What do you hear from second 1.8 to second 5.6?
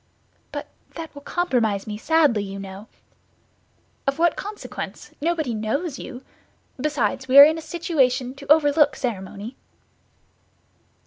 me sadly, you know." "Of what consequence? Nobody